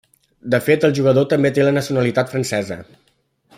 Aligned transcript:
De 0.53 0.59
fet 0.67 0.87
el 0.89 0.95
jugador 0.99 1.27
té 1.33 1.37
també 1.51 1.67
la 1.67 1.75
nacionalitat 1.77 2.35
francesa. 2.35 2.83